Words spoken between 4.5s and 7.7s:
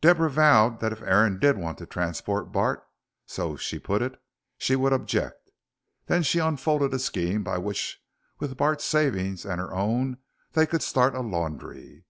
she would object. Then she unfolded a scheme by